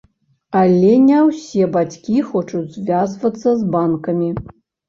[0.61, 4.35] Але не ўсе бацькі хочуць звязвацца з банкамі.